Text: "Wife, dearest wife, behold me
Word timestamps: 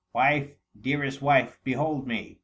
"Wife, 0.15 0.49
dearest 0.81 1.21
wife, 1.21 1.59
behold 1.63 2.07
me 2.07 2.39